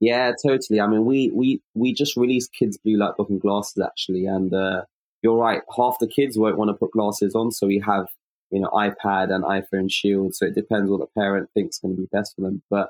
[0.00, 0.80] Yeah, totally.
[0.80, 4.82] I mean, we we we just released kids blue light blocking glasses actually, and uh,
[5.22, 5.62] you're right.
[5.76, 8.08] Half the kids won't want to put glasses on, so we have
[8.50, 10.34] you know iPad and iPhone Shield.
[10.34, 12.62] So it depends what the parent thinks going to be best for them.
[12.68, 12.88] But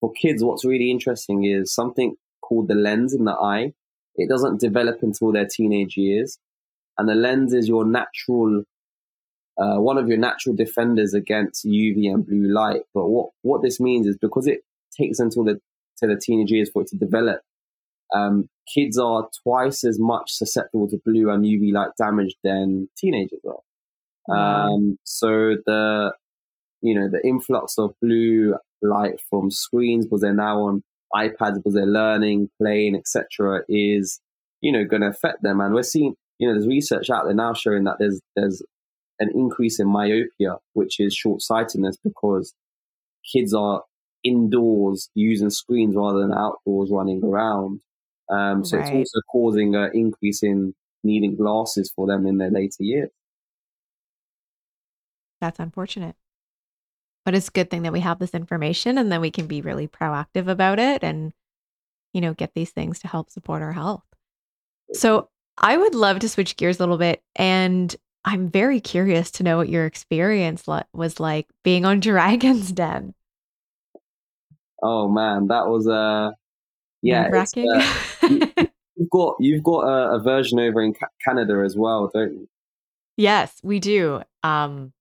[0.00, 3.72] for kids, what's really interesting is something called the lens in the eye.
[4.16, 6.38] It doesn't develop until their teenage years.
[6.98, 8.64] And the lens is your natural,
[9.58, 12.82] uh, one of your natural defenders against UV and blue light.
[12.92, 14.60] But what, what this means is because it
[14.98, 15.60] takes until the,
[15.98, 17.40] to the teenage years for it to develop,
[18.14, 23.40] um, kids are twice as much susceptible to blue and UV light damage than teenagers
[23.46, 23.60] are.
[24.30, 26.12] Um, so the,
[26.82, 30.82] you know, the influx of blue light from screens because they're now on
[31.14, 34.20] iPads because they're learning, playing, etc., is
[34.60, 35.60] you know going to affect them.
[35.60, 38.62] And we're seeing you know there's research out there now showing that there's there's
[39.20, 42.54] an increase in myopia, which is short sightedness because
[43.32, 43.82] kids are
[44.24, 47.80] indoors using screens rather than outdoors running around.
[48.30, 48.86] Um, so right.
[48.86, 53.10] it's also causing an increase in needing glasses for them in their later years.
[55.40, 56.16] That's unfortunate.
[57.24, 59.60] But it's a good thing that we have this information and then we can be
[59.60, 61.32] really proactive about it and,
[62.12, 64.04] you know, get these things to help support our health.
[64.94, 65.28] So
[65.60, 67.22] I would love to switch gears a little bit.
[67.36, 67.94] And
[68.24, 73.14] I'm very curious to know what your experience was like being on Dragon's Den.
[74.82, 76.30] Oh man, that was uh
[77.02, 78.70] yeah, uh, you, have
[79.10, 80.94] got you've got a, a version over in
[81.24, 82.48] Canada as well, don't you?
[83.16, 84.22] Yes, we do.
[84.42, 84.92] Um,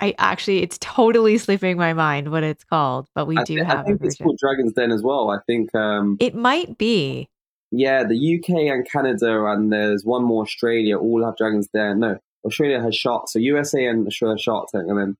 [0.00, 3.66] I actually, it's totally slipping my mind what it's called, but we I do th-
[3.66, 3.80] have.
[3.80, 5.30] I think it's called Dragon's Den as well.
[5.30, 7.28] I think um, it might be.
[7.70, 10.98] Yeah, the UK and Canada, and there's one more Australia.
[10.98, 12.00] All have Dragon's Den.
[12.00, 13.28] No, Australia has Shark.
[13.28, 15.16] So USA and Australia Shark Tank, and then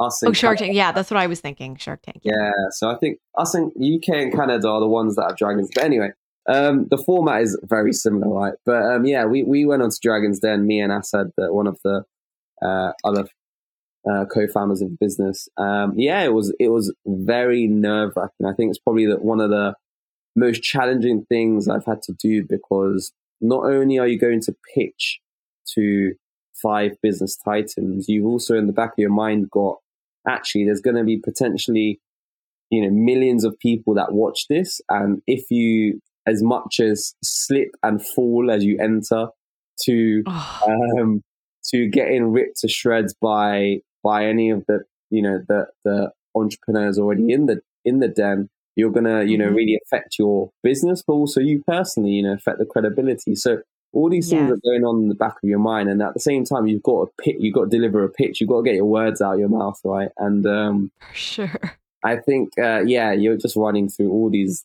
[0.00, 0.74] us oh Shark Tank.
[0.74, 1.76] Yeah, that's what I was thinking.
[1.76, 2.20] Shark Tank.
[2.22, 2.32] Yeah.
[2.36, 2.50] yeah.
[2.70, 5.70] So I think us in UK and Canada are the ones that have dragons.
[5.72, 6.10] But anyway,
[6.48, 8.54] um, the format is very similar, right?
[8.66, 11.66] But um, yeah, we, we went on to Dragons Den, me and Asad, that one
[11.66, 12.04] of the
[12.60, 13.26] uh, other
[14.10, 15.48] uh, co-founders of the business.
[15.56, 18.46] Um, yeah, it was it was very nerve wracking.
[18.46, 19.74] I think it's probably the, one of the
[20.36, 25.20] most challenging things I've had to do because not only are you going to pitch
[25.74, 26.14] to
[26.62, 29.76] five business titans, you've also in the back of your mind got
[30.26, 32.00] actually there's going to be potentially
[32.70, 37.68] you know millions of people that watch this, and if you as much as slip
[37.82, 39.28] and fall as you enter
[39.82, 40.96] to oh.
[41.00, 41.22] um,
[41.64, 46.98] to getting ripped to shreds by by any of the you know the the entrepreneurs
[46.98, 49.56] already in the in the den you're gonna you know mm-hmm.
[49.56, 53.58] really affect your business but also you personally you know affect the credibility so
[53.92, 56.20] all these things are going on in the back of your mind and at the
[56.20, 58.64] same time you've got to pitch you've got to deliver a pitch you've got to
[58.64, 61.52] get your words out of your mouth right and um sure
[62.04, 64.64] i think uh, yeah you're just running through all these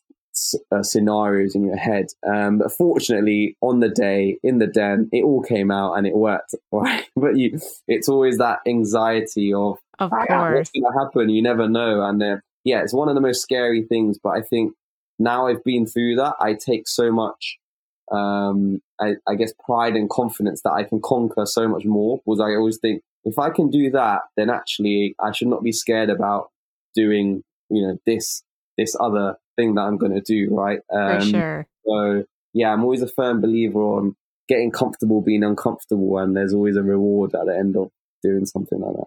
[0.72, 2.06] uh, scenarios in your head.
[2.26, 6.14] Um, but fortunately, on the day in the den, it all came out and it
[6.14, 6.54] worked.
[6.72, 11.28] Right, but you, it's always that anxiety of, of ah, course, what's going to happen?
[11.28, 12.02] You never know.
[12.02, 14.18] And uh, yeah, it's one of the most scary things.
[14.22, 14.74] But I think
[15.18, 17.58] now I've been through that, I take so much.
[18.10, 22.40] Um, I, I guess pride and confidence that I can conquer so much more because
[22.40, 26.10] I always think if I can do that, then actually I should not be scared
[26.10, 26.50] about
[26.94, 28.42] doing, you know, this,
[28.76, 30.80] this other thing that I'm going to do, right?
[30.92, 31.66] Um, For sure.
[31.86, 34.16] So yeah, I'm always a firm believer on
[34.48, 37.90] getting comfortable being uncomfortable, and there's always a reward at the end of
[38.22, 39.06] doing something like that.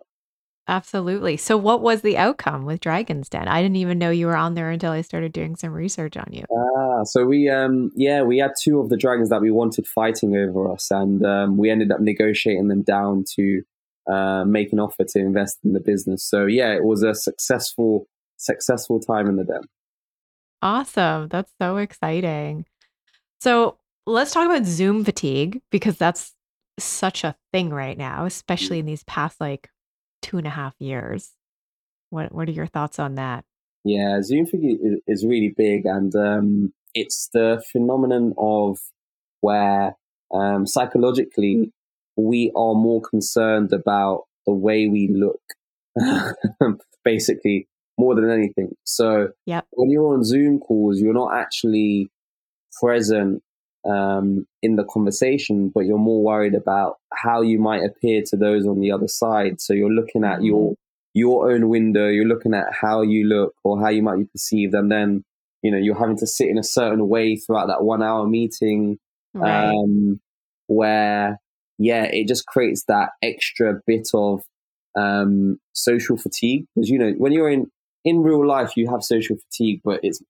[0.67, 1.35] Absolutely.
[1.35, 3.49] So, what was the outcome with Dragon's Den?
[3.49, 6.27] I didn't even know you were on there until I started doing some research on
[6.31, 6.45] you.
[6.55, 10.37] Ah, so we, um, yeah, we had two of the dragons that we wanted fighting
[10.37, 13.61] over us, and um, we ended up negotiating them down to
[14.09, 16.23] uh, make an offer to invest in the business.
[16.25, 19.63] So, yeah, it was a successful, successful time in the den.
[20.61, 21.27] Awesome.
[21.27, 22.65] That's so exciting.
[23.41, 26.33] So let's talk about Zoom fatigue because that's
[26.79, 29.69] such a thing right now, especially in these past like
[30.23, 31.33] two and a half years.
[32.09, 33.45] What What are your thoughts on that?
[33.83, 38.79] Yeah, Zoom fatigue is, really big, and um, it's the phenomenon of
[39.41, 39.97] where
[40.33, 41.73] um, psychologically
[42.15, 45.41] we are more concerned about the way we look,
[47.03, 48.73] basically, more than anything.
[48.85, 49.65] So yep.
[49.71, 52.09] when you're on Zoom calls, you're not actually
[52.79, 53.43] present
[53.85, 58.65] um, in the conversation, but you're more worried about how you might appear to those
[58.65, 59.59] on the other side.
[59.59, 61.19] So you're looking at your mm-hmm.
[61.19, 64.73] your own window, you're looking at how you look or how you might be perceived,
[64.73, 65.23] and then
[65.61, 68.97] you know you're having to sit in a certain way throughout that one hour meeting,
[69.33, 69.69] right.
[69.69, 70.19] um,
[70.67, 71.39] where
[71.77, 74.43] yeah, it just creates that extra bit of
[74.95, 77.67] um, social fatigue because you know when you're in
[78.05, 80.21] in real life you have social fatigue, but it's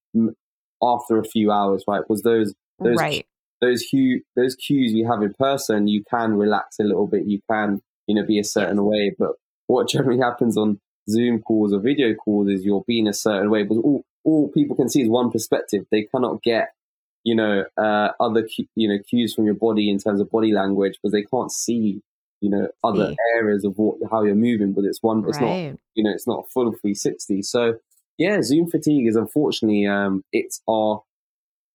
[0.81, 2.01] after a few hours, right?
[2.01, 3.25] Because those those right.
[3.63, 7.26] Those cues those cues you have in person, you can relax a little bit.
[7.26, 9.32] You can you know be a certain way, but
[9.67, 13.63] what generally happens on Zoom calls or video calls is you're being a certain way
[13.63, 15.86] but all all people can see is one perspective.
[15.91, 16.69] They cannot get
[17.23, 20.93] you know uh, other you know cues from your body in terms of body language
[20.93, 22.02] because they can't see
[22.41, 23.17] you know other See.
[23.38, 25.71] areas of what how you're moving but it's one it's right.
[25.71, 27.76] not you know it's not a full 360 so
[28.17, 31.02] yeah zoom fatigue is unfortunately um it's our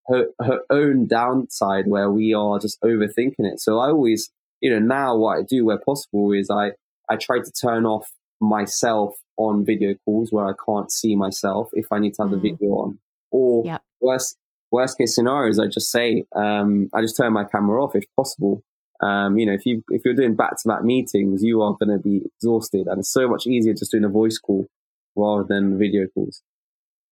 [0.08, 4.78] her, her own downside where we are just overthinking it so i always you know
[4.78, 6.70] now what i do where possible is i
[7.08, 11.86] i try to turn off myself on video calls where i can't see myself if
[11.92, 12.42] i need to have mm.
[12.42, 12.98] the video on
[13.30, 13.82] or yep.
[14.00, 14.36] worst
[14.70, 18.62] worst case scenarios i just say um i just turn my camera off if possible
[19.00, 21.96] um, you know, if you if you're doing back to back meetings, you are going
[21.96, 24.66] to be exhausted, and it's so much easier just doing a voice call
[25.14, 26.42] rather than video calls.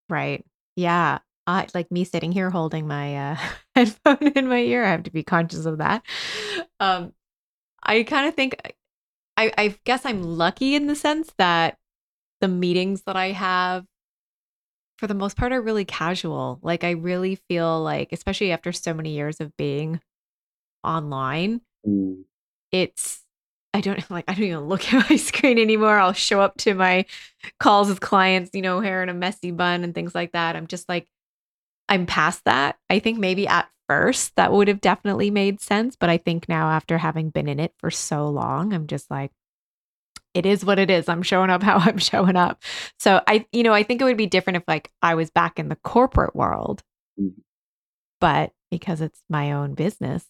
[0.08, 0.44] Right.
[0.74, 1.18] Yeah.
[1.46, 3.36] I like me sitting here holding my uh,
[3.74, 4.84] headphone in my ear.
[4.84, 6.04] I have to be conscious of that.
[6.80, 7.12] Um,
[7.82, 8.56] I kind of think
[9.36, 11.76] I, I guess I'm lucky in the sense that
[12.40, 13.84] the meetings that I have
[14.98, 16.58] for the most part are really casual.
[16.62, 20.00] Like I really feel like, especially after so many years of being
[20.82, 22.24] online, Mm.
[22.72, 23.22] It's
[23.72, 25.98] I don't like I don't even look at my screen anymore.
[25.98, 27.06] I'll show up to my
[27.60, 30.56] calls with clients, you know, hair in a messy bun and things like that.
[30.56, 31.06] I'm just like
[31.88, 32.78] I'm past that.
[32.90, 36.70] I think maybe at first that would have definitely made sense, but I think now
[36.70, 39.32] after having been in it for so long, I'm just like
[40.34, 41.08] it is what it is.
[41.08, 42.62] I'm showing up how I'm showing up.
[42.98, 45.58] So I you know, I think it would be different if like I was back
[45.58, 46.82] in the corporate world.
[47.20, 47.34] Mm.
[48.20, 50.24] But because it's my own business,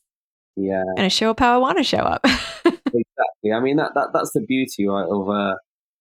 [0.57, 0.83] yeah.
[0.97, 2.25] And I show up how I want to show up.
[2.65, 3.53] exactly.
[3.55, 5.55] I mean that, that that's the beauty right of uh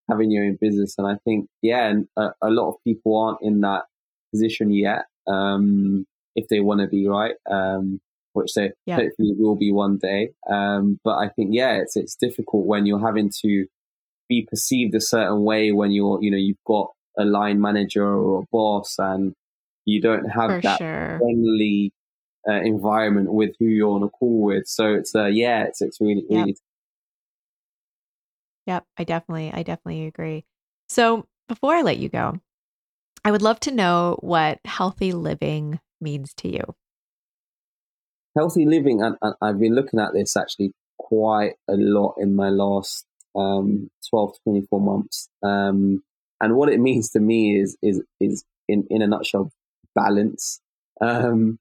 [0.10, 0.96] having your own business.
[0.98, 3.84] And I think, yeah, and a, a lot of people aren't in that
[4.32, 5.06] position yet.
[5.28, 6.06] Um,
[6.36, 8.02] if they want to be right, um,
[8.34, 8.98] which they yeah.
[8.98, 10.32] hopefully will be one day.
[10.50, 13.66] Um, but I think, yeah, it's, it's difficult when you're having to
[14.28, 18.42] be perceived a certain way when you're, you know, you've got a line manager or
[18.42, 19.34] a boss and
[19.86, 21.20] you don't have For that sure.
[21.20, 21.94] friendly
[22.50, 24.68] uh, environment with who you're on a call with.
[24.68, 26.40] So it's, uh, yeah, it's, it's really, yep.
[26.42, 26.58] really.
[28.66, 28.84] Yep.
[28.98, 30.44] I definitely, I definitely agree.
[30.90, 32.42] So before I let you go,
[33.26, 36.76] I would love to know what healthy living means to you.
[38.38, 43.08] Healthy living, and, I've been looking at this actually quite a lot in my last
[43.36, 45.28] um, 12 to 24 months.
[45.42, 46.04] Um,
[46.40, 49.50] and what it means to me is, is, is in, in a nutshell,
[49.96, 50.62] balance.
[51.02, 51.58] Um,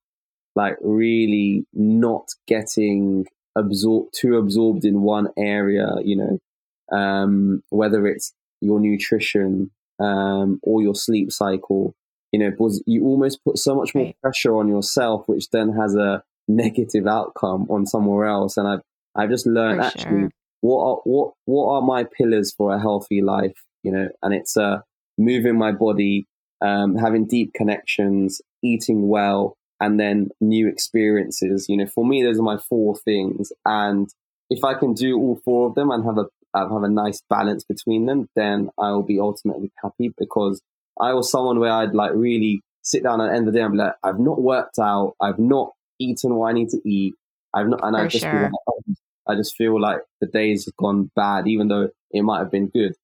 [0.55, 3.25] like really not getting
[3.57, 10.83] absorbed, too absorbed in one area, you know, um, whether it's your nutrition, um, or
[10.83, 11.95] your sleep cycle,
[12.33, 15.95] you know, because you almost put so much more pressure on yourself, which then has
[15.95, 18.57] a negative outcome on somewhere else.
[18.57, 18.81] And I've,
[19.15, 20.31] I've just learned for actually sure.
[20.61, 24.57] what are, what, what are my pillars for a healthy life, you know, and it's,
[24.57, 24.81] uh,
[25.17, 26.27] moving my body,
[26.61, 31.67] um, having deep connections, eating well, and then new experiences.
[31.69, 33.53] You know, for me, those are my four things.
[33.65, 34.09] And
[34.51, 37.65] if I can do all four of them and have a have a nice balance
[37.65, 40.61] between them, then I'll be ultimately happy because
[41.01, 43.65] I was someone where I'd like really sit down at the end of the day
[43.65, 47.15] and be like, I've not worked out, I've not eaten what I need to eat,
[47.55, 48.33] I've not, and For I just sure.
[48.33, 48.95] feel like, oh,
[49.27, 52.69] I just feel like the days have gone bad, even though it might have been
[52.69, 52.95] good.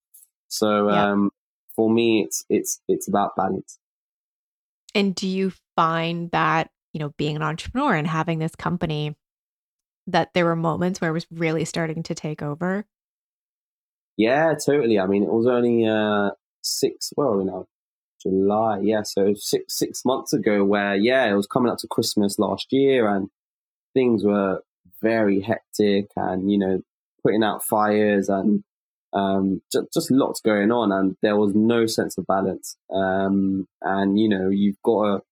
[0.48, 1.10] So yeah.
[1.10, 1.30] um,
[1.74, 3.78] for me, it's it's it's about balance.
[4.94, 9.16] And do you find that you know being an entrepreneur and having this company
[10.06, 12.84] that there were moments where it was really starting to take over?
[14.16, 14.98] Yeah, totally.
[14.98, 16.30] I mean, it was only uh,
[16.62, 17.66] six, well, you know,
[18.22, 18.80] July.
[18.82, 22.66] Yeah, so six six months ago, where yeah, it was coming up to Christmas last
[22.70, 23.28] year, and
[23.94, 24.60] things were
[25.02, 26.80] very hectic, and you know,
[27.22, 28.62] putting out fires and
[29.12, 32.76] um, just, just lots going on, and there was no sense of balance.
[32.92, 35.22] Um, and you know, you've got a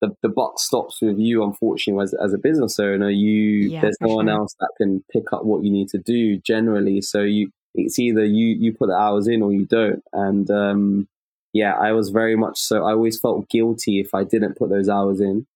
[0.00, 3.10] the, the buck stops with you, unfortunately, as, as a business owner.
[3.10, 4.16] You yeah, there's no sure.
[4.16, 7.00] one else that can pick up what you need to do generally.
[7.00, 10.02] So you it's either you you put the hours in or you don't.
[10.12, 11.08] And um,
[11.52, 12.84] yeah, I was very much so.
[12.84, 15.46] I always felt guilty if I didn't put those hours in.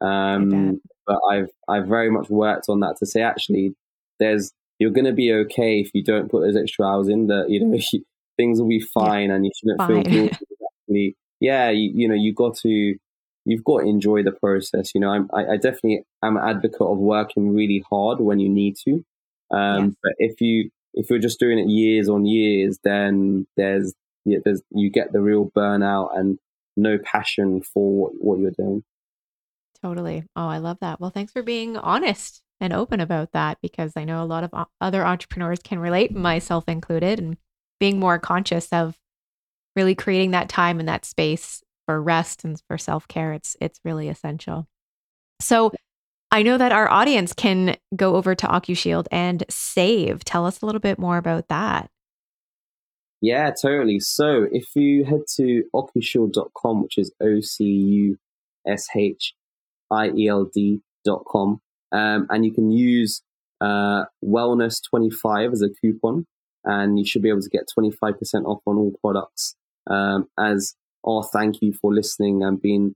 [0.00, 3.74] Um, but I've I've very much worked on that to say actually,
[4.18, 7.26] there's you're going to be okay if you don't put those extra hours in.
[7.26, 7.78] That you know
[8.36, 9.88] things will be fine, yeah, and you shouldn't fine.
[9.88, 10.36] feel guilty.
[10.88, 12.96] Actually, yeah, you, you know you got to
[13.44, 14.94] you've got to enjoy the process.
[14.94, 18.48] You know, I'm, I, I definitely am an advocate of working really hard when you
[18.48, 19.04] need to.
[19.50, 19.94] Um, yes.
[20.02, 23.94] But if you if you're just doing it years on years, then there's,
[24.24, 26.38] yeah, there's you get the real burnout and
[26.76, 28.82] no passion for what, what you're doing.
[29.80, 30.24] Totally.
[30.34, 31.00] Oh, I love that.
[31.00, 34.66] Well, thanks for being honest and open about that because I know a lot of
[34.80, 37.36] other entrepreneurs can relate, myself included, and
[37.78, 38.98] being more conscious of
[39.76, 43.34] really creating that time and that space for rest and for self-care.
[43.34, 44.66] It's it's really essential.
[45.38, 45.70] So,
[46.30, 50.24] I know that our audience can go over to OcuShield and save.
[50.24, 51.90] Tell us a little bit more about that.
[53.20, 53.98] Yeah, totally.
[54.00, 58.18] So if you head to ocushield.com, which is O C U
[58.66, 59.34] S H
[59.90, 61.60] I E L D.com,
[61.90, 63.22] um, and you can use
[63.60, 66.26] uh, Wellness25 as a coupon,
[66.64, 69.56] and you should be able to get 25% off on all products
[69.88, 70.74] um, as
[71.06, 72.94] our thank you for listening and being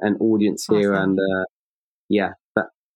[0.00, 0.94] an audience here.
[0.94, 1.10] Awesome.
[1.10, 1.44] And uh,
[2.08, 2.32] yeah,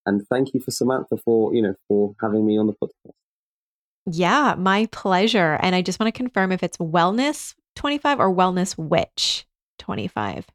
[0.07, 3.13] and thank you for Samantha for, you know, for having me on the podcast.
[4.11, 5.59] Yeah, my pleasure.
[5.61, 9.47] And I just want to confirm if it's wellness 25 or wellness witch
[9.79, 10.47] 25.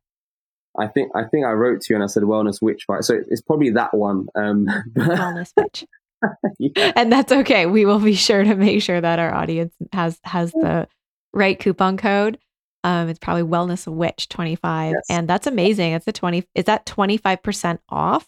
[0.79, 3.03] I think I think I wrote to you and I said wellness witch, right?
[3.03, 4.27] So it's probably that one.
[4.35, 4.65] Um,
[4.97, 5.85] wellness witch.
[6.59, 6.93] yeah.
[6.95, 7.65] And that's okay.
[7.65, 10.87] We will be sure to make sure that our audience has has the
[11.31, 12.39] right coupon code.
[12.83, 15.03] Um, it's probably wellness witch 25 yes.
[15.09, 15.93] and that's amazing.
[15.93, 18.27] It's a 20 is that 25% off?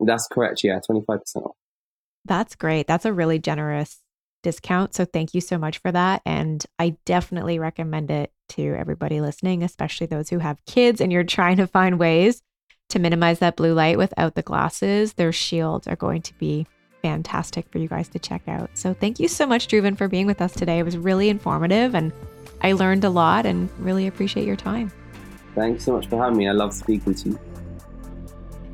[0.00, 0.62] That's correct.
[0.62, 1.56] Yeah, 25% off.
[2.24, 2.86] That's great.
[2.86, 4.00] That's a really generous
[4.42, 4.94] discount.
[4.94, 6.22] So thank you so much for that.
[6.24, 11.24] And I definitely recommend it to everybody listening, especially those who have kids and you're
[11.24, 12.42] trying to find ways
[12.90, 15.14] to minimize that blue light without the glasses.
[15.14, 16.66] Their shields are going to be
[17.02, 18.70] fantastic for you guys to check out.
[18.74, 20.78] So thank you so much, Dhruvin, for being with us today.
[20.78, 22.12] It was really informative and
[22.62, 24.92] I learned a lot and really appreciate your time.
[25.54, 26.48] Thanks so much for having me.
[26.48, 27.55] I love speaking to you.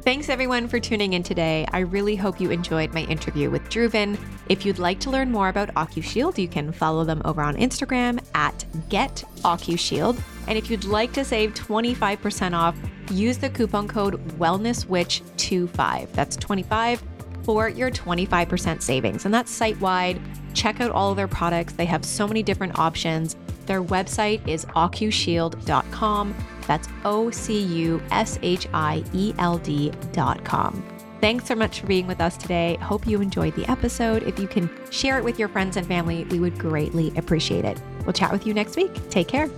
[0.05, 1.65] Thanks everyone for tuning in today.
[1.71, 4.19] I really hope you enjoyed my interview with Dhruvin.
[4.49, 8.21] If you'd like to learn more about OcuShield, you can follow them over on Instagram
[8.35, 10.21] at Get GetOcuShield.
[10.49, 12.77] And if you'd like to save 25% off,
[13.13, 16.11] use the coupon code WellnessWitch25.
[16.11, 17.01] That's 25
[17.45, 19.25] for your 25% savings.
[19.25, 20.21] And that's site wide.
[20.53, 21.75] Check out all of their products.
[21.75, 23.37] They have so many different options.
[23.67, 26.35] Their website is ocushield.com.
[26.67, 30.85] That's O C U S H I E L D.com.
[31.21, 32.77] Thanks so much for being with us today.
[32.83, 34.25] Hope you enjoyed the episode.
[34.25, 37.81] If you can share it with your friends and family, we would greatly appreciate it.
[38.05, 39.09] We'll chat with you next week.
[39.09, 39.49] Take care.